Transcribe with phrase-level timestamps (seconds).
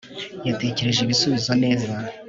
[0.47, 1.91] Yatekereje ibisubizo neza